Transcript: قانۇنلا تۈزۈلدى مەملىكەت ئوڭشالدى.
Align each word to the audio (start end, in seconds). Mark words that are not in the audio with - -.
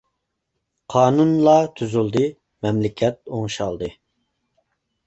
قانۇنلا 0.93 1.53
تۈزۈلدى 1.81 2.25
مەملىكەت 2.67 3.23
ئوڭشالدى. 3.37 3.93